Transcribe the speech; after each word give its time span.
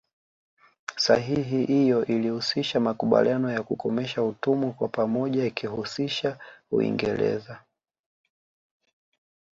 Sahihi 0.97 1.59
iyo 1.81 2.05
ilihusisha 2.05 2.79
makubaliano 2.79 3.51
ya 3.51 3.63
kukomesha 3.63 4.23
utumwa 4.23 4.71
kwa 4.71 4.87
pamoja 4.87 5.45
ikiihusisha 5.45 6.37
Uingereza 6.71 7.59